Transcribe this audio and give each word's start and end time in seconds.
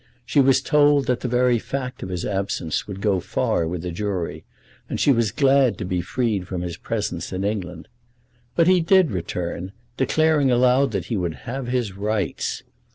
She 0.25 0.39
was 0.41 0.63
told 0.63 1.05
that 1.05 1.19
the 1.19 1.27
very 1.27 1.59
fact 1.59 2.01
of 2.01 2.09
his 2.09 2.25
absence 2.25 2.87
would 2.87 3.01
go 3.01 3.19
far 3.19 3.67
with 3.67 3.85
a 3.85 3.91
jury, 3.91 4.43
and 4.89 4.99
she 4.99 5.11
was 5.11 5.31
glad 5.31 5.77
to 5.77 5.85
be 5.85 6.01
freed 6.01 6.47
from 6.47 6.63
his 6.63 6.75
presence 6.75 7.31
in 7.31 7.43
England. 7.43 7.87
But 8.55 8.65
he 8.65 8.81
did 8.81 9.11
return, 9.11 9.73
declaring 9.97 10.49
aloud 10.49 10.89
that 10.93 11.05
he 11.13 11.17
would 11.17 11.35
have 11.45 11.67
his 11.67 11.95
rights. 11.95 12.63